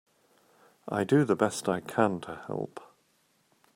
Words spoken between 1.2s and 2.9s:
the best I can to help.